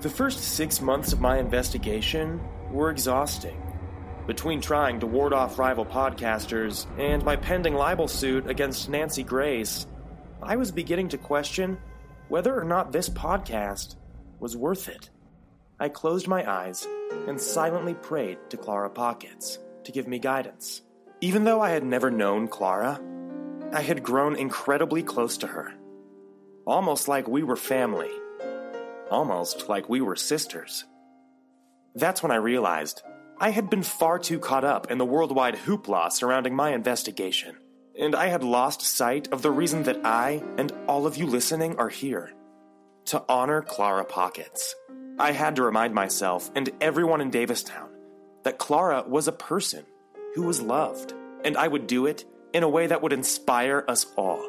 The 0.00 0.08
first 0.08 0.40
six 0.40 0.80
months 0.80 1.12
of 1.12 1.20
my 1.20 1.36
investigation 1.36 2.40
were 2.70 2.88
exhausting. 2.88 3.60
Between 4.26 4.62
trying 4.62 4.98
to 5.00 5.06
ward 5.06 5.34
off 5.34 5.58
rival 5.58 5.84
podcasters 5.84 6.86
and 6.98 7.22
my 7.22 7.36
pending 7.36 7.74
libel 7.74 8.08
suit 8.08 8.48
against 8.48 8.88
Nancy 8.88 9.22
Grace, 9.22 9.86
I 10.42 10.56
was 10.56 10.72
beginning 10.72 11.10
to 11.10 11.18
question 11.18 11.76
whether 12.28 12.58
or 12.58 12.64
not 12.64 12.92
this 12.92 13.10
podcast 13.10 13.96
was 14.38 14.56
worth 14.56 14.88
it. 14.88 15.10
I 15.78 15.90
closed 15.90 16.26
my 16.26 16.50
eyes 16.50 16.88
and 17.26 17.38
silently 17.38 17.92
prayed 17.92 18.38
to 18.48 18.56
Clara 18.56 18.88
Pockets 18.88 19.58
to 19.84 19.92
give 19.92 20.08
me 20.08 20.18
guidance. 20.18 20.80
Even 21.20 21.44
though 21.44 21.60
I 21.60 21.70
had 21.70 21.84
never 21.84 22.10
known 22.10 22.48
Clara, 22.48 22.98
I 23.70 23.82
had 23.82 24.02
grown 24.02 24.34
incredibly 24.36 25.02
close 25.02 25.36
to 25.38 25.46
her. 25.46 25.74
Almost 26.66 27.06
like 27.06 27.28
we 27.28 27.42
were 27.42 27.56
family. 27.56 28.10
Almost 29.10 29.68
like 29.68 29.88
we 29.88 30.00
were 30.00 30.14
sisters. 30.14 30.84
That's 31.96 32.22
when 32.22 32.30
I 32.30 32.36
realized 32.36 33.02
I 33.40 33.50
had 33.50 33.68
been 33.68 33.82
far 33.82 34.18
too 34.18 34.38
caught 34.38 34.64
up 34.64 34.90
in 34.90 34.98
the 34.98 35.04
worldwide 35.04 35.56
hoopla 35.56 36.12
surrounding 36.12 36.54
my 36.54 36.72
investigation, 36.72 37.56
and 37.98 38.14
I 38.14 38.28
had 38.28 38.44
lost 38.44 38.82
sight 38.82 39.28
of 39.32 39.42
the 39.42 39.50
reason 39.50 39.82
that 39.84 40.04
I 40.04 40.44
and 40.58 40.72
all 40.86 41.06
of 41.06 41.16
you 41.16 41.26
listening 41.26 41.76
are 41.76 41.88
here 41.88 42.32
to 43.06 43.24
honor 43.28 43.62
Clara 43.62 44.04
Pockets. 44.04 44.76
I 45.18 45.32
had 45.32 45.56
to 45.56 45.62
remind 45.62 45.92
myself 45.92 46.50
and 46.54 46.70
everyone 46.80 47.20
in 47.20 47.30
Davistown 47.30 47.88
that 48.44 48.58
Clara 48.58 49.04
was 49.06 49.26
a 49.26 49.32
person 49.32 49.84
who 50.34 50.42
was 50.42 50.62
loved, 50.62 51.14
and 51.44 51.56
I 51.56 51.66
would 51.66 51.88
do 51.88 52.06
it 52.06 52.24
in 52.52 52.62
a 52.62 52.68
way 52.68 52.86
that 52.86 53.02
would 53.02 53.12
inspire 53.12 53.84
us 53.88 54.06
all. 54.16 54.48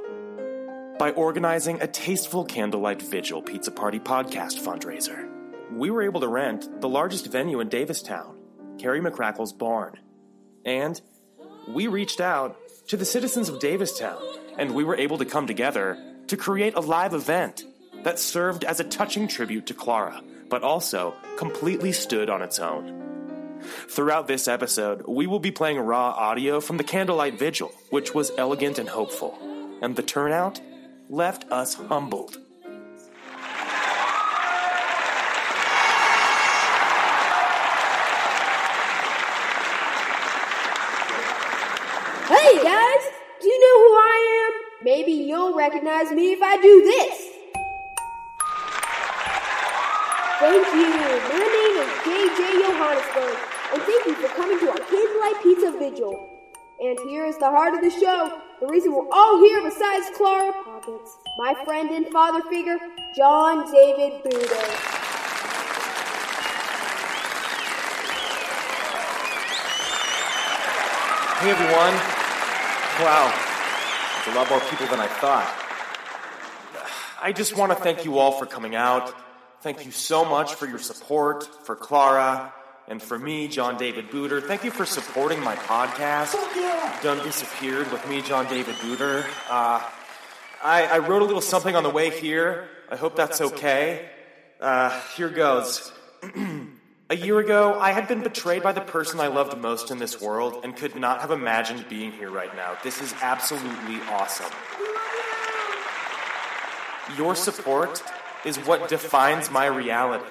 By 1.02 1.10
organizing 1.14 1.82
a 1.82 1.88
tasteful 1.88 2.46
candlelight 2.46 3.02
vigil 3.02 3.42
pizza 3.42 3.72
party 3.72 4.00
podcast 4.00 4.60
fundraiser, 4.64 5.28
we 5.72 5.90
were 5.90 6.04
able 6.04 6.22
to 6.22 6.28
rent 6.28 6.80
the 6.80 6.88
largest 6.88 7.26
venue 7.26 7.60
in 7.60 7.70
Davistown, 7.70 8.38
Carrie 8.78 9.02
McCrackle's 9.02 9.52
barn. 9.52 9.98
And 10.64 11.02
we 11.68 11.88
reached 11.88 12.22
out 12.22 12.56
to 12.90 12.98
the 12.98 13.06
citizens 13.06 13.50
of 13.50 13.58
Davistown, 13.58 14.22
and 14.60 14.76
we 14.76 14.84
were 14.84 14.96
able 14.96 15.18
to 15.18 15.26
come 15.26 15.48
together 15.48 15.98
to 16.28 16.38
create 16.38 16.76
a 16.76 16.82
live 16.82 17.16
event 17.16 17.64
that 18.04 18.20
served 18.20 18.64
as 18.64 18.80
a 18.80 18.84
touching 18.84 19.28
tribute 19.28 19.66
to 19.66 19.74
Clara, 19.74 20.22
but 20.50 20.62
also 20.62 21.16
completely 21.36 21.94
stood 21.94 22.30
on 22.30 22.44
its 22.44 22.60
own. 22.60 23.58
Throughout 23.90 24.28
this 24.28 24.48
episode, 24.48 25.08
we 25.08 25.26
will 25.26 25.40
be 25.40 25.50
playing 25.50 25.80
raw 25.80 26.12
audio 26.12 26.62
from 26.62 26.78
the 26.78 26.84
Candlelight 26.84 27.40
Vigil, 27.40 27.72
which 27.90 28.14
was 28.14 28.32
elegant 28.38 28.78
and 28.78 28.90
hopeful, 28.90 29.36
and 29.82 29.96
the 29.96 30.04
turnout 30.04 30.62
left 31.12 31.44
us 31.52 31.74
humbled. 31.74 32.38
Hey 42.28 42.64
guys, 42.64 43.04
do 43.42 43.48
you 43.50 43.60
know 43.60 43.78
who 43.84 43.94
I 43.94 44.48
am? 44.48 44.86
Maybe 44.86 45.12
you'll 45.12 45.54
recognize 45.54 46.12
me 46.12 46.32
if 46.32 46.42
I 46.42 46.56
do 46.62 46.82
this. 46.82 47.28
Thank 50.40 50.66
you. 50.74 50.90
My 51.30 51.46
name 51.58 51.76
is 51.84 51.92
JJ 52.08 52.40
Johannesburg, 52.64 53.38
and 53.74 53.82
thank 53.84 54.06
you 54.08 54.16
for 54.16 54.28
coming 54.30 54.60
to 54.60 54.70
our 54.70 54.78
Kids 54.78 54.90
Candlelight 54.90 55.44
Pizza 55.44 55.72
Vigil. 55.78 56.41
And 56.82 56.98
here 57.02 57.26
is 57.28 57.38
the 57.38 57.46
heart 57.46 57.76
of 57.76 57.82
the 57.82 57.92
show, 57.92 58.42
the 58.60 58.66
reason 58.66 58.92
we're 58.92 59.08
all 59.12 59.38
here 59.38 59.62
besides 59.62 60.10
Clara 60.18 60.52
Pockets, 60.64 61.16
my 61.38 61.54
friend 61.64 61.92
and 61.92 62.08
father 62.08 62.42
figure, 62.50 62.80
John 63.16 63.72
David 63.72 64.24
Booter. 64.24 64.56
Hey 71.38 71.52
everyone. 71.52 71.94
Wow, 73.00 73.32
it's 74.18 74.28
a 74.28 74.34
lot 74.34 74.50
more 74.50 74.60
people 74.62 74.88
than 74.88 75.00
I 75.00 75.08
thought. 75.08 75.54
I 77.22 77.32
just 77.32 77.56
want 77.56 77.72
to 77.72 77.76
thank 77.76 78.06
you 78.06 78.18
all 78.18 78.32
for 78.32 78.48
coming 78.48 78.74
out. 78.74 79.14
Thank 79.62 79.86
you 79.86 79.92
so 79.92 80.26
much 80.26 80.56
for 80.56 80.66
your 80.66 80.80
support, 80.80 81.48
for 81.64 81.76
Clara, 81.76 82.52
and 82.92 83.02
for 83.02 83.18
me, 83.18 83.48
John 83.48 83.78
David 83.78 84.10
Booter. 84.12 84.42
Thank 84.42 84.66
you 84.66 84.70
for 84.70 84.86
supporting 84.86 85.40
my 85.40 85.56
podcast, 85.56 86.34
Done 87.02 87.24
Disappeared 87.24 87.90
with 87.90 88.06
me, 88.10 88.22
John 88.22 88.46
David 88.48 88.76
Booter. 88.82 89.24
Uh, 89.50 89.82
I, 90.62 90.88
I 90.88 90.98
wrote 90.98 91.22
a 91.22 91.26
little 91.26 91.40
something 91.40 91.74
on 91.74 91.84
the 91.84 91.90
way 91.90 92.10
here. 92.10 92.68
I 92.90 92.98
hope 92.98 93.16
that's 93.16 93.40
okay. 93.40 94.10
Uh, 94.60 94.90
here 95.16 95.30
goes. 95.30 95.94
A 97.10 97.16
year 97.16 97.40
ago, 97.40 97.80
I 97.80 97.94
had 97.94 98.10
been 98.10 98.24
betrayed 98.24 98.62
by 98.62 98.74
the 98.74 98.82
person 98.82 99.22
I 99.22 99.28
loved 99.28 99.58
most 99.58 99.90
in 99.90 99.98
this 99.98 100.20
world 100.20 100.60
and 100.66 100.76
could 100.76 100.98
not 100.98 101.22
have 101.22 101.32
imagined 101.32 101.88
being 101.88 102.12
here 102.12 102.30
right 102.30 102.54
now. 102.58 102.78
This 102.84 103.02
is 103.02 103.14
absolutely 103.22 104.02
awesome. 104.10 104.52
Your 107.18 107.36
support 107.36 108.04
is 108.44 108.58
what 108.58 108.90
defines 108.90 109.50
my 109.50 109.68
reality. 109.68 110.26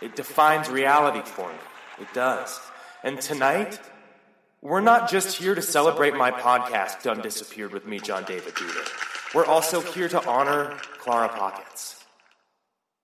It 0.00 0.14
defines 0.14 0.70
reality 0.70 1.22
for 1.28 1.48
me. 1.48 1.58
It 2.00 2.12
does. 2.14 2.60
And 3.02 3.20
tonight, 3.20 3.80
we're 4.60 4.80
not 4.80 5.10
just 5.10 5.36
here 5.36 5.54
to 5.54 5.62
celebrate 5.62 6.14
my 6.14 6.30
podcast, 6.30 7.02
Done 7.02 7.20
Disappeared 7.20 7.72
with 7.72 7.86
me, 7.86 7.98
John 7.98 8.24
David 8.24 8.54
Booter. 8.54 8.84
We're 9.34 9.46
also 9.46 9.80
here 9.80 10.08
to 10.08 10.24
honor 10.26 10.76
Clara 10.98 11.28
Pockets. 11.28 12.04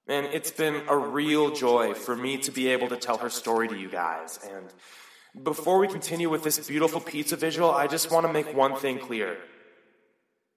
And 0.07 0.27
it's 0.27 0.51
been 0.51 0.83
a 0.89 0.97
real 0.97 1.55
joy 1.55 1.95
for 1.95 2.15
me 2.15 2.39
to 2.39 2.51
be 2.51 2.69
able 2.69 2.89
to 2.89 2.97
tell 2.97 3.19
her 3.19 3.31
story 3.31 3.69
to 3.69 3.77
you 3.77 3.89
guys. 3.89 4.39
And 4.45 5.45
before 5.45 5.79
we 5.79 5.89
continue 5.89 6.29
with 6.29 6.45
this 6.45 6.67
beautiful 6.67 7.01
pizza 7.01 7.37
visual, 7.37 7.71
I 7.71 7.87
just 7.87 8.11
want 8.11 8.27
to 8.27 8.33
make 8.33 8.55
one 8.55 8.77
thing 8.77 8.99
clear. 8.99 9.39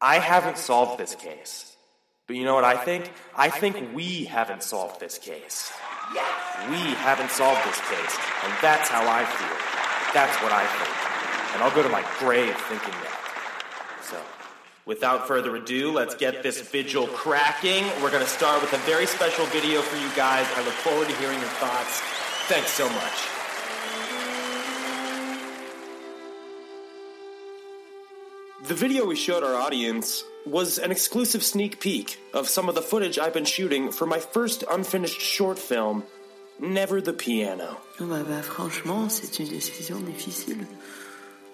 I 0.01 0.19
haven't 0.19 0.57
solved 0.57 0.99
this 0.99 1.15
case. 1.15 1.75
But 2.27 2.35
you 2.35 2.43
know 2.43 2.55
what 2.55 2.65
I 2.65 2.75
think? 2.75 3.11
I 3.35 3.49
think 3.49 3.95
we 3.95 4.25
haven't 4.25 4.63
solved 4.63 4.99
this 4.99 5.17
case. 5.17 5.71
We 6.69 6.93
haven't 6.99 7.31
solved 7.31 7.63
this 7.67 7.79
case. 7.89 8.15
And 8.43 8.53
that's 8.61 8.89
how 8.89 9.03
I 9.07 9.23
feel. 9.23 9.57
That's 10.13 10.35
what 10.41 10.51
I 10.51 10.65
think. 10.65 11.53
And 11.53 11.63
I'll 11.63 11.75
go 11.75 11.83
to 11.83 11.89
my 11.89 12.03
grave 12.19 12.55
thinking 12.67 12.93
that. 13.03 13.99
So. 14.01 14.17
Without 14.85 15.27
further 15.27 15.55
ado, 15.55 15.91
let's 15.91 16.15
get 16.15 16.43
this 16.43 16.61
vigil 16.61 17.07
cracking. 17.07 17.85
We're 18.01 18.11
going 18.11 18.23
to 18.23 18.29
start 18.29 18.61
with 18.61 18.73
a 18.73 18.77
very 18.79 19.05
special 19.05 19.45
video 19.47 19.81
for 19.81 19.97
you 19.97 20.09
guys. 20.15 20.47
I 20.55 20.63
look 20.63 20.73
forward 20.75 21.09
to 21.09 21.15
hearing 21.15 21.39
your 21.39 21.49
thoughts. 21.59 21.99
Thanks 22.47 22.71
so 22.71 22.87
much. 22.89 23.36
The 28.67 28.75
video 28.75 29.05
we 29.05 29.15
showed 29.15 29.43
our 29.43 29.55
audience 29.55 30.25
was 30.45 30.77
an 30.77 30.91
exclusive 30.91 31.41
sneak 31.41 31.79
peek 31.79 32.19
of 32.33 32.49
some 32.49 32.67
of 32.67 32.75
the 32.75 32.81
footage 32.81 33.17
I've 33.17 33.33
been 33.33 33.45
shooting 33.45 33.93
for 33.93 34.05
my 34.05 34.19
first 34.19 34.65
unfinished 34.69 35.21
short 35.21 35.57
film, 35.57 36.03
Never 36.59 36.99
the 36.99 37.13
Piano. 37.13 37.77
Oh, 38.01 38.07
bah, 38.07 38.25
bah, 38.27 38.41
franchement, 38.41 39.09
c'est 39.09 39.39
une 39.39 39.47
décision 39.47 40.01
difficile. 40.01 40.67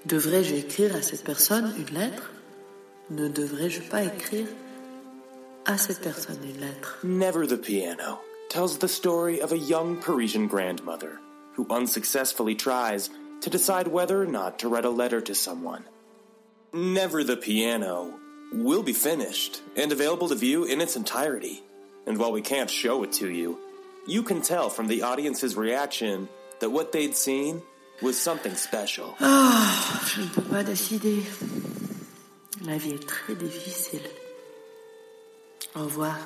Devrais-je 0.08 0.56
écrire 0.56 0.96
à 0.96 1.04
cette 1.04 1.24
personne 1.24 1.72
une 1.78 1.94
lettre 1.94 2.32
Ne 3.12 3.28
devrais-je 3.28 3.82
pas 3.82 4.06
écrire 4.06 4.48
à 5.68 5.78
cette 5.78 6.02
personne 6.02 6.40
une 6.44 6.62
lettre 6.62 6.98
Never 7.04 7.46
the 7.46 7.62
Piano 7.62 8.22
tells 8.50 8.80
the 8.80 8.88
story 8.88 9.40
of 9.40 9.52
a 9.52 9.58
young 9.58 9.98
Parisian 9.98 10.48
grandmother 10.48 11.20
who 11.56 11.68
unsuccessfully 11.70 12.56
tries 12.56 13.12
to 13.42 13.52
decide 13.52 13.88
whether 13.88 14.20
or 14.20 14.26
not 14.26 14.58
to 14.58 14.68
write 14.68 14.86
a 14.86 14.90
letter 14.90 15.22
to 15.22 15.36
someone. 15.36 15.84
Never 16.76 17.24
the 17.24 17.38
Piano 17.38 18.16
will 18.52 18.82
be 18.82 18.94
finished 18.94 19.62
and 19.76 19.92
available 19.92 20.30
to 20.30 20.36
view 20.36 20.64
in 20.64 20.82
its 20.82 20.96
entirety. 20.96 21.62
And 22.08 22.18
while 22.18 22.32
we 22.32 22.42
can't 22.42 22.68
show 22.68 23.04
it 23.04 23.12
to 23.14 23.30
you, 23.30 23.60
you 24.08 24.24
can 24.24 24.42
tell 24.42 24.72
from 24.72 24.88
the 24.88 25.04
audience's 25.04 25.56
reaction 25.56 26.28
that 26.62 26.72
what 26.72 26.92
they'd 26.92 27.16
seen 27.16 27.62
was 28.02 28.20
something 28.20 28.56
special. 28.56 29.16
Ah, 29.20 30.02
je 30.08 30.22
ne 30.22 30.28
peux 30.30 30.42
pas 30.42 30.64
décider. 30.64 31.24
La 32.66 32.78
vie 32.80 32.96
est 32.96 33.08
très 33.08 33.36
difficile. 33.36 34.02
Au 35.76 35.84
revoir. 35.84 36.18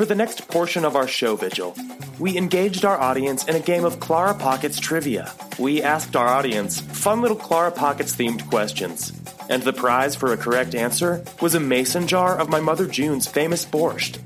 For 0.00 0.06
the 0.06 0.14
next 0.14 0.48
portion 0.48 0.86
of 0.86 0.96
our 0.96 1.06
show 1.06 1.36
vigil, 1.36 1.76
we 2.18 2.38
engaged 2.38 2.86
our 2.86 2.98
audience 2.98 3.44
in 3.44 3.54
a 3.54 3.60
game 3.60 3.84
of 3.84 4.00
Clara 4.00 4.32
Pockets 4.32 4.80
trivia. 4.80 5.30
We 5.58 5.82
asked 5.82 6.16
our 6.16 6.26
audience 6.26 6.80
fun 6.80 7.20
little 7.20 7.36
Clara 7.36 7.70
Pockets 7.70 8.16
themed 8.16 8.48
questions. 8.48 9.12
And 9.50 9.62
the 9.62 9.74
prize 9.74 10.16
for 10.16 10.32
a 10.32 10.38
correct 10.38 10.74
answer 10.74 11.22
was 11.42 11.54
a 11.54 11.60
mason 11.60 12.06
jar 12.06 12.38
of 12.38 12.48
my 12.48 12.60
mother 12.60 12.86
June's 12.86 13.26
famous 13.26 13.66
borscht. 13.66 14.16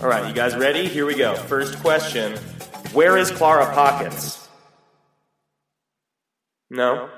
All 0.00 0.08
right, 0.08 0.28
you 0.28 0.32
guys 0.32 0.54
ready? 0.54 0.86
Here 0.86 1.04
we 1.04 1.16
go. 1.16 1.34
First 1.34 1.80
question 1.80 2.38
Where 2.92 3.18
is 3.18 3.32
Clara 3.32 3.74
Pockets? 3.74 4.48
No? 6.70 7.08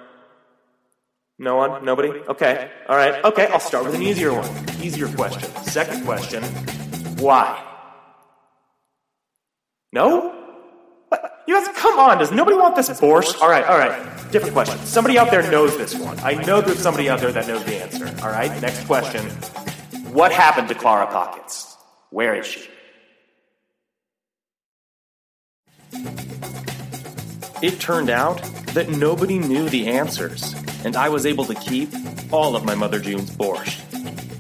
No 1.39 1.57
one? 1.57 1.85
Nobody? 1.85 2.09
Okay. 2.09 2.71
All 2.89 2.97
right. 2.97 3.23
Okay, 3.27 3.47
I'll 3.49 3.61
start 3.61 3.85
with 3.85 3.95
an 3.95 4.03
easier 4.03 4.33
one. 4.33 4.49
Easier 4.83 5.09
question. 5.09 5.55
Second 5.65 6.07
question 6.07 6.43
Why? 7.19 7.75
No? 9.97 10.31
What? 11.09 11.43
You 11.49 11.55
guys, 11.55 11.75
come 11.75 11.99
on. 11.99 12.19
Does 12.19 12.31
nobody 12.31 12.55
want 12.55 12.77
this 12.77 12.91
borscht? 12.91 13.41
All 13.41 13.49
right, 13.49 13.65
all 13.65 13.79
right. 13.79 14.31
Different 14.31 14.53
question. 14.53 14.77
Somebody 14.81 15.19
out 15.19 15.31
there 15.31 15.51
knows 15.51 15.75
this 15.79 15.95
one. 15.95 16.21
I 16.21 16.35
know 16.35 16.61
there's 16.61 16.81
somebody 16.81 17.09
out 17.09 17.21
there 17.21 17.33
that 17.33 17.49
knows 17.49 17.65
the 17.65 17.83
answer. 17.83 18.15
All 18.23 18.29
right, 18.29 18.61
next 18.61 18.85
question. 18.85 19.25
What 20.13 20.33
happened 20.33 20.69
to 20.69 20.75
Clara 20.75 21.07
Pockets? 21.07 21.79
Where 22.11 22.35
is 22.35 22.45
she? 22.45 22.69
It 27.63 27.81
turned 27.81 28.11
out 28.11 28.43
that 28.75 28.91
nobody 28.91 29.39
knew 29.39 29.71
the 29.71 29.87
answers, 29.87 30.55
and 30.85 30.95
I 30.95 31.09
was 31.09 31.25
able 31.25 31.47
to 31.47 31.55
keep 31.55 31.89
all 32.31 32.55
of 32.55 32.67
my 32.67 32.75
Mother 32.75 33.01
June's 33.01 33.31
borscht. 33.31 33.81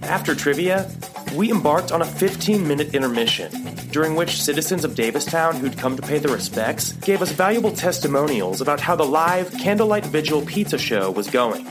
After 0.03 0.35
trivia, 0.35 0.91
we 1.35 1.50
embarked 1.50 1.93
on 1.93 2.03
a 2.03 2.05
15 2.05 2.69
minute 2.69 2.94
intermission, 2.94 3.50
during 3.96 4.14
which 4.14 4.43
citizens 4.43 4.84
of 4.84 4.94
Davistown 4.94 5.56
who'd 5.56 5.78
come 5.78 5.96
to 5.96 6.02
pay 6.02 6.19
their 6.19 6.34
respects 6.34 6.93
gave 6.93 7.22
us 7.22 7.32
valuable 7.32 7.72
testimonials 7.72 8.60
about 8.60 8.78
how 8.78 8.94
the 8.94 9.06
live 9.06 9.50
Candlelight 9.52 10.04
Vigil 10.04 10.43
pizza 10.43 10.76
show 10.76 11.10
was 11.10 11.31
going. 11.31 11.66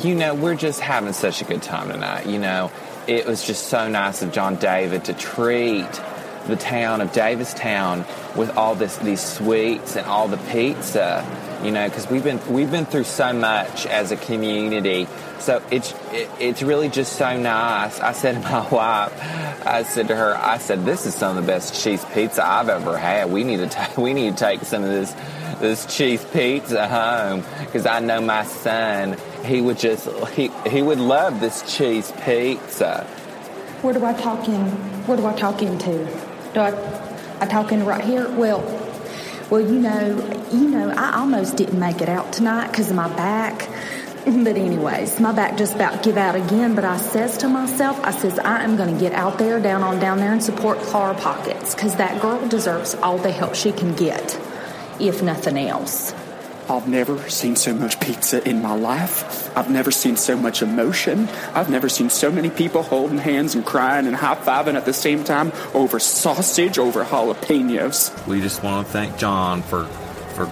You 0.00 0.14
know, 0.14 0.32
we're 0.36 0.54
just 0.54 0.78
having 0.78 1.12
such 1.12 1.42
a 1.42 1.44
good 1.44 1.60
time 1.60 1.88
tonight. 1.88 2.26
You 2.26 2.38
know, 2.38 2.70
it 3.08 3.26
was 3.26 3.44
just 3.44 3.66
so 3.66 3.88
nice 3.88 4.22
of 4.22 4.30
John 4.30 4.54
David 4.54 5.06
to 5.06 5.14
treat 5.14 5.90
the 6.46 6.54
town 6.54 7.00
of 7.00 7.10
Davistown 7.10 8.06
with 8.36 8.56
all 8.56 8.76
this 8.76 8.96
these 8.98 9.20
sweets 9.20 9.96
and 9.96 10.06
all 10.06 10.28
the 10.28 10.38
pizza. 10.52 11.24
You 11.62 11.70
know, 11.70 11.88
because 11.88 12.08
we've 12.08 12.22
been 12.22 12.40
we've 12.52 12.70
been 12.70 12.86
through 12.86 13.04
so 13.04 13.32
much 13.32 13.86
as 13.86 14.12
a 14.12 14.16
community. 14.16 15.08
So 15.38 15.62
it's 15.70 15.92
it, 16.12 16.30
it's 16.38 16.62
really 16.62 16.88
just 16.88 17.14
so 17.14 17.36
nice. 17.36 17.98
I 18.00 18.12
said 18.12 18.34
to 18.34 18.40
my 18.40 18.68
wife, 18.70 19.66
I 19.66 19.82
said 19.82 20.08
to 20.08 20.16
her, 20.16 20.36
I 20.36 20.58
said, 20.58 20.84
"This 20.84 21.06
is 21.06 21.14
some 21.14 21.36
of 21.36 21.44
the 21.44 21.50
best 21.50 21.82
cheese 21.82 22.04
pizza 22.12 22.46
I've 22.46 22.68
ever 22.68 22.96
had. 22.98 23.30
We 23.30 23.42
need 23.44 23.70
to 23.70 23.90
we 24.00 24.12
need 24.12 24.36
to 24.36 24.44
take 24.44 24.62
some 24.62 24.82
of 24.82 24.90
this 24.90 25.14
this 25.60 25.86
cheese 25.86 26.24
pizza 26.32 26.86
home 26.86 27.42
because 27.64 27.86
I 27.86 28.00
know 28.00 28.20
my 28.20 28.44
son. 28.44 29.16
He 29.44 29.60
would 29.60 29.78
just 29.78 30.08
he 30.30 30.50
he 30.68 30.82
would 30.82 31.00
love 31.00 31.40
this 31.40 31.76
cheese 31.76 32.12
pizza." 32.24 33.06
Where 33.82 33.94
do 33.94 34.04
I 34.04 34.14
talk 34.14 34.48
in? 34.48 34.66
Where 35.06 35.16
do 35.16 35.26
I 35.26 35.34
talk 35.34 35.62
into? 35.62 36.04
Do 36.54 36.60
I, 36.60 36.72
I 37.40 37.46
talk 37.46 37.72
in 37.72 37.84
right 37.84 38.02
here? 38.02 38.28
Well, 38.30 38.60
well, 39.50 39.60
you 39.60 39.78
know, 39.78 40.48
you 40.52 40.68
know, 40.68 40.90
I 40.90 41.18
almost 41.18 41.56
didn't 41.56 41.78
make 41.78 42.00
it 42.00 42.08
out 42.08 42.32
tonight 42.32 42.68
because 42.68 42.90
of 42.90 42.96
my 42.96 43.08
back. 43.16 43.68
But 44.26 44.56
anyways, 44.56 45.20
my 45.20 45.30
back 45.30 45.56
just 45.56 45.76
about 45.76 46.02
give 46.02 46.16
out 46.16 46.34
again. 46.34 46.74
But 46.74 46.84
I 46.84 46.96
says 46.96 47.38
to 47.38 47.48
myself, 47.48 48.00
I 48.02 48.10
says 48.10 48.40
I 48.40 48.64
am 48.64 48.76
going 48.76 48.92
to 48.92 49.00
get 49.00 49.12
out 49.12 49.38
there, 49.38 49.60
down 49.60 49.84
on 49.84 50.00
down 50.00 50.18
there, 50.18 50.32
and 50.32 50.42
support 50.42 50.78
Clara 50.78 51.14
Pockets 51.14 51.76
because 51.76 51.94
that 51.94 52.20
girl 52.20 52.44
deserves 52.48 52.96
all 52.96 53.18
the 53.18 53.30
help 53.30 53.54
she 53.54 53.70
can 53.70 53.94
get, 53.94 54.36
if 54.98 55.22
nothing 55.22 55.56
else. 55.56 56.12
I've 56.68 56.88
never 56.88 57.28
seen 57.30 57.54
so 57.54 57.72
much 57.72 58.00
pizza 58.00 58.46
in 58.48 58.60
my 58.60 58.74
life. 58.74 59.56
I've 59.56 59.70
never 59.70 59.90
seen 59.90 60.16
so 60.16 60.36
much 60.36 60.62
emotion. 60.62 61.28
I've 61.54 61.70
never 61.70 61.88
seen 61.88 62.10
so 62.10 62.30
many 62.30 62.50
people 62.50 62.82
holding 62.82 63.18
hands 63.18 63.54
and 63.54 63.64
crying 63.64 64.06
and 64.06 64.16
high 64.16 64.34
fiving 64.34 64.74
at 64.74 64.84
the 64.84 64.92
same 64.92 65.22
time 65.22 65.52
over 65.74 66.00
sausage, 66.00 66.78
over 66.78 67.04
jalapenos. 67.04 68.26
We 68.26 68.40
just 68.40 68.62
want 68.64 68.86
to 68.86 68.92
thank 68.92 69.16
John 69.16 69.62
for, 69.62 69.84
for, 70.34 70.50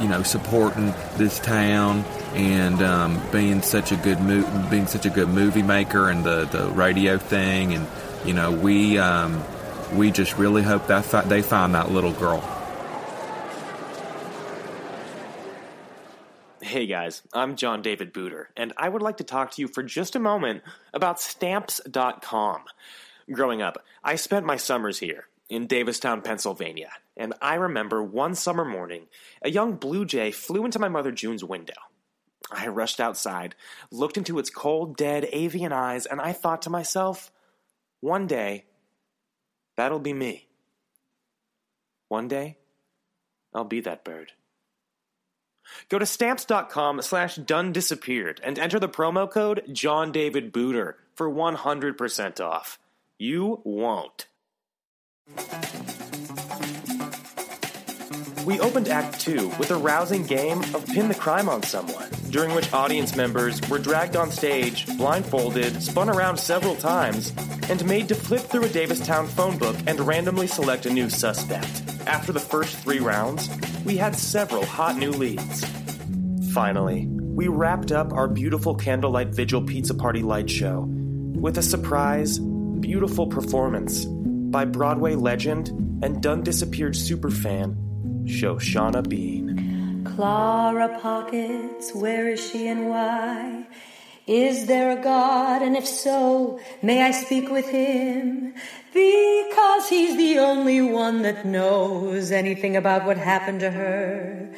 you 0.00 0.08
know, 0.08 0.22
supporting 0.22 0.94
this 1.16 1.38
town 1.38 2.04
and 2.34 2.82
um, 2.82 3.20
being 3.30 3.60
such 3.62 3.92
a 3.92 3.96
good 3.96 4.20
mo- 4.20 4.68
being 4.70 4.86
such 4.86 5.06
a 5.06 5.10
good 5.10 5.28
movie 5.28 5.62
maker 5.62 6.08
and 6.10 6.24
the, 6.24 6.44
the 6.46 6.68
radio 6.70 7.16
thing 7.16 7.72
and 7.72 7.86
you 8.26 8.34
know 8.34 8.52
we 8.52 8.98
um, 8.98 9.42
we 9.94 10.10
just 10.10 10.36
really 10.36 10.62
hope 10.62 10.88
that 10.88 11.04
fi- 11.06 11.22
they 11.22 11.40
find 11.40 11.74
that 11.74 11.90
little 11.90 12.12
girl. 12.12 12.42
Hey 16.76 16.84
guys, 16.84 17.22
I'm 17.32 17.56
John 17.56 17.80
David 17.80 18.12
Booter, 18.12 18.48
and 18.54 18.74
I 18.76 18.90
would 18.90 19.00
like 19.00 19.16
to 19.16 19.24
talk 19.24 19.52
to 19.52 19.62
you 19.62 19.66
for 19.66 19.82
just 19.82 20.14
a 20.14 20.18
moment 20.20 20.62
about 20.92 21.18
Stamps.com. 21.18 22.64
Growing 23.32 23.62
up, 23.62 23.82
I 24.04 24.16
spent 24.16 24.44
my 24.44 24.58
summers 24.58 24.98
here 24.98 25.24
in 25.48 25.66
Davistown, 25.68 26.22
Pennsylvania, 26.22 26.90
and 27.16 27.32
I 27.40 27.54
remember 27.54 28.02
one 28.02 28.34
summer 28.34 28.66
morning, 28.66 29.06
a 29.40 29.48
young 29.48 29.76
blue 29.76 30.04
jay 30.04 30.30
flew 30.30 30.66
into 30.66 30.78
my 30.78 30.90
mother 30.90 31.12
June's 31.12 31.42
window. 31.42 31.80
I 32.52 32.66
rushed 32.66 33.00
outside, 33.00 33.54
looked 33.90 34.18
into 34.18 34.38
its 34.38 34.50
cold, 34.50 34.98
dead 34.98 35.26
avian 35.32 35.72
eyes, 35.72 36.04
and 36.04 36.20
I 36.20 36.34
thought 36.34 36.60
to 36.60 36.68
myself, 36.68 37.32
one 38.00 38.26
day, 38.26 38.66
that'll 39.78 39.98
be 39.98 40.12
me. 40.12 40.46
One 42.08 42.28
day, 42.28 42.58
I'll 43.54 43.64
be 43.64 43.80
that 43.80 44.04
bird. 44.04 44.32
Go 45.88 45.98
to 45.98 46.06
stamps.com 46.06 47.02
slash 47.02 47.36
done 47.36 47.72
disappeared 47.72 48.40
and 48.42 48.58
enter 48.58 48.78
the 48.78 48.88
promo 48.88 49.30
code 49.30 49.62
John 49.72 50.12
David 50.12 50.52
Booter 50.52 50.94
for 51.14 51.30
100% 51.30 52.40
off. 52.40 52.78
You 53.18 53.60
won't. 53.64 54.26
We 58.46 58.60
opened 58.60 58.88
Act 58.88 59.18
2 59.20 59.48
with 59.58 59.72
a 59.72 59.76
rousing 59.76 60.24
game 60.24 60.60
of 60.74 60.86
Pin 60.86 61.08
the 61.08 61.14
Crime 61.14 61.48
on 61.48 61.64
Someone, 61.64 62.08
during 62.36 62.54
which 62.54 62.70
audience 62.74 63.16
members 63.16 63.66
were 63.70 63.78
dragged 63.78 64.14
on 64.14 64.30
stage, 64.30 64.84
blindfolded, 64.98 65.82
spun 65.82 66.10
around 66.10 66.36
several 66.36 66.76
times, 66.76 67.32
and 67.70 67.82
made 67.86 68.06
to 68.06 68.14
flip 68.14 68.42
through 68.42 68.62
a 68.62 68.68
Davistown 68.68 69.26
phone 69.26 69.56
book 69.56 69.74
and 69.86 69.98
randomly 70.00 70.46
select 70.46 70.84
a 70.84 70.90
new 70.90 71.08
suspect. 71.08 71.82
After 72.06 72.32
the 72.32 72.40
first 72.40 72.76
three 72.76 72.98
rounds, 72.98 73.48
we 73.86 73.96
had 73.96 74.14
several 74.14 74.66
hot 74.66 74.98
new 74.98 75.12
leads. 75.12 75.64
Finally, 76.52 77.06
we 77.06 77.48
wrapped 77.48 77.90
up 77.90 78.12
our 78.12 78.28
beautiful 78.28 78.74
candlelight 78.74 79.28
vigil 79.28 79.62
pizza 79.62 79.94
party 79.94 80.20
light 80.20 80.50
show 80.50 80.84
with 80.86 81.56
a 81.56 81.62
surprise, 81.62 82.38
beautiful 82.38 83.28
performance 83.28 84.04
by 84.04 84.66
Broadway 84.66 85.14
legend 85.14 85.68
and 86.04 86.22
done 86.22 86.42
disappeared 86.42 86.92
superfan 86.92 87.74
Shoshana 88.26 89.08
Bean. 89.08 89.45
Clara 90.16 90.98
Pockets, 91.02 91.94
where 91.94 92.30
is 92.30 92.40
she 92.40 92.68
and 92.68 92.88
why? 92.88 93.66
Is 94.26 94.64
there 94.64 94.98
a 94.98 95.02
God? 95.02 95.60
And 95.60 95.76
if 95.76 95.86
so, 95.86 96.58
may 96.80 97.02
I 97.02 97.10
speak 97.10 97.50
with 97.50 97.68
him? 97.68 98.54
Because 98.94 99.90
he's 99.90 100.16
the 100.16 100.38
only 100.38 100.80
one 100.80 101.20
that 101.20 101.44
knows 101.44 102.32
anything 102.32 102.76
about 102.78 103.04
what 103.04 103.18
happened 103.18 103.60
to 103.60 103.70
her. 103.70 104.50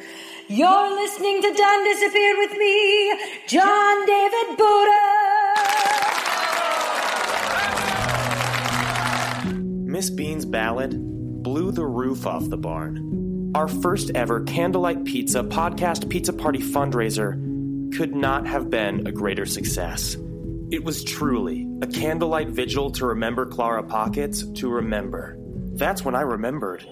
You're 0.47 0.95
listening 0.95 1.41
to 1.41 1.53
Done 1.53 1.83
Disappeared 1.83 2.37
with 2.37 2.57
me, 2.57 3.19
John 3.47 4.05
David 4.05 4.57
Booter. 4.57 5.07
Miss 9.91 10.09
Bean's 10.09 10.45
ballad 10.45 10.95
blew 11.43 11.73
the 11.73 11.85
roof 11.85 12.25
off 12.25 12.49
the 12.49 12.55
barn. 12.55 13.28
Our 13.55 13.67
first 13.67 14.11
ever 14.13 14.41
Candlelight 14.43 15.05
Pizza 15.05 15.41
podcast 15.41 16.07
pizza 16.07 16.31
party 16.31 16.59
fundraiser 16.59 17.33
could 17.97 18.13
not 18.13 18.45
have 18.45 18.69
been 18.69 19.07
a 19.07 19.11
greater 19.11 19.47
success. 19.47 20.15
It 20.69 20.83
was 20.83 21.03
truly 21.03 21.67
a 21.81 21.87
candlelight 21.87 22.49
vigil 22.49 22.91
to 22.91 23.07
remember 23.07 23.47
Clara 23.47 23.81
Pockets 23.81 24.43
to 24.43 24.69
remember. 24.69 25.35
That's 25.73 26.05
when 26.05 26.13
I 26.13 26.21
remembered. 26.21 26.85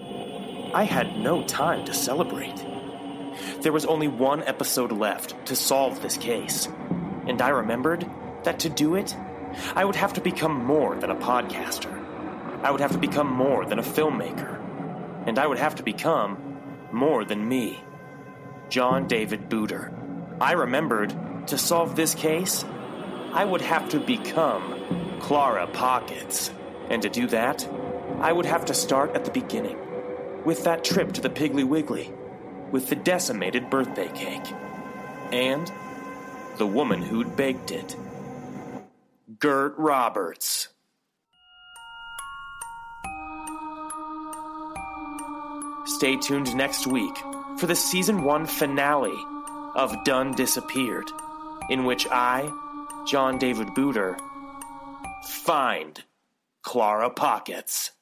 I 0.74 0.82
had 0.82 1.16
no 1.16 1.44
time 1.44 1.84
to 1.84 1.94
celebrate. 1.94 2.56
There 3.60 3.72
was 3.72 3.86
only 3.86 4.08
one 4.08 4.42
episode 4.42 4.90
left 4.90 5.46
to 5.46 5.54
solve 5.54 6.02
this 6.02 6.16
case. 6.16 6.66
And 7.28 7.40
I 7.40 7.50
remembered 7.50 8.04
that 8.42 8.58
to 8.60 8.68
do 8.68 8.96
it, 8.96 9.14
I 9.76 9.84
would 9.84 9.96
have 9.96 10.14
to 10.14 10.20
become 10.20 10.64
more 10.64 10.96
than 10.96 11.10
a 11.10 11.16
podcaster. 11.16 11.94
I 12.64 12.72
would 12.72 12.80
have 12.80 12.92
to 12.92 12.98
become 12.98 13.32
more 13.32 13.64
than 13.64 13.78
a 13.78 13.82
filmmaker. 13.82 14.56
And 15.24 15.38
I 15.38 15.46
would 15.46 15.58
have 15.58 15.76
to 15.76 15.84
become 15.84 16.47
more 16.92 17.24
than 17.24 17.48
me. 17.48 17.82
John 18.68 19.06
David 19.06 19.48
Booter. 19.48 19.92
I 20.40 20.52
remembered 20.52 21.14
to 21.48 21.58
solve 21.58 21.96
this 21.96 22.14
case, 22.14 22.64
I 23.32 23.44
would 23.44 23.62
have 23.62 23.88
to 23.90 24.00
become 24.00 25.18
Clara 25.20 25.66
Pockets. 25.66 26.50
And 26.90 27.02
to 27.02 27.08
do 27.08 27.26
that, 27.28 27.68
I 28.20 28.32
would 28.32 28.46
have 28.46 28.66
to 28.66 28.74
start 28.74 29.14
at 29.14 29.24
the 29.24 29.30
beginning 29.30 29.78
with 30.44 30.64
that 30.64 30.84
trip 30.84 31.12
to 31.12 31.20
the 31.20 31.30
Piggly 31.30 31.64
Wiggly, 31.64 32.12
with 32.70 32.88
the 32.88 32.96
decimated 32.96 33.70
birthday 33.70 34.08
cake, 34.08 34.52
and 35.32 35.70
the 36.56 36.66
woman 36.66 37.02
who'd 37.02 37.36
baked 37.36 37.70
it 37.70 37.96
Gert 39.38 39.74
Roberts. 39.76 40.68
Stay 45.88 46.16
tuned 46.16 46.54
next 46.54 46.86
week 46.86 47.16
for 47.56 47.66
the 47.66 47.74
season 47.74 48.22
one 48.22 48.44
finale 48.44 49.18
of 49.74 50.04
Done 50.04 50.32
Disappeared, 50.32 51.10
in 51.70 51.86
which 51.86 52.06
I, 52.10 52.52
John 53.06 53.38
David 53.38 53.68
Booter, 53.68 54.18
find 55.26 56.04
Clara 56.62 57.08
Pockets. 57.08 57.92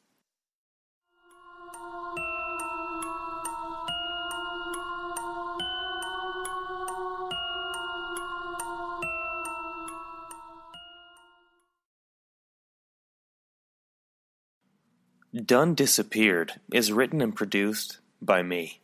Done 15.44 15.74
Disappeared 15.74 16.54
is 16.72 16.92
written 16.92 17.20
and 17.20 17.36
produced 17.36 17.98
by 18.22 18.42
me, 18.42 18.80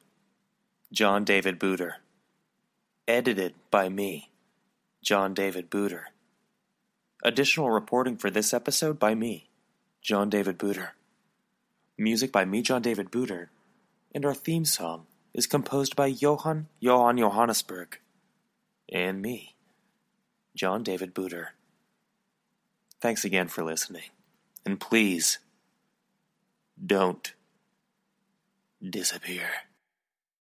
John 0.93 1.25
David 1.25 1.59
Booter. 1.59 1.95
Edited 3.09 3.55
by 3.71 3.89
me, 3.89 4.29
John 5.03 5.33
David 5.33 5.71
Booter. 5.71 6.09
Additional 7.25 7.71
reporting 7.71 8.19
for 8.19 8.29
this 8.29 8.53
episode 8.53 8.99
by 8.99 9.15
me, 9.15 9.49
John 10.03 10.29
David 10.29 10.59
Booter. 10.59 10.91
Music 11.97 12.31
by 12.31 12.45
me, 12.45 12.61
John 12.61 12.83
David 12.83 13.11
Booter. 13.11 13.49
And 14.15 14.27
our 14.27 14.35
theme 14.35 14.67
song 14.67 15.07
is 15.33 15.47
composed 15.47 15.97
by 15.97 16.09
Johann 16.09 16.67
Johann 16.81 17.17
Johannesburg. 17.17 17.99
And 18.93 19.23
me, 19.23 19.55
John 20.55 20.83
David 20.83 21.15
Booter. 21.15 21.55
Thanks 23.01 23.25
again 23.25 23.49
for 23.49 23.65
listening. 23.65 24.11
And 24.67 24.79
please, 24.79 25.39
don't 26.85 27.35
disappear. 28.83 29.72